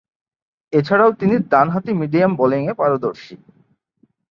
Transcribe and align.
এছাড়াও 0.73 1.11
তিনি 1.11 1.35
ডানহাতি 1.51 1.91
মিডিয়াম 2.01 2.31
বোলিংয়ে 2.39 2.73
পারদর্শী। 2.73 3.35